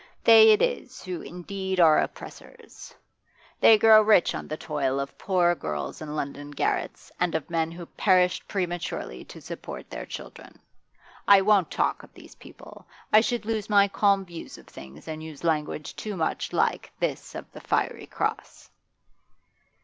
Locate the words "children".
10.07-10.57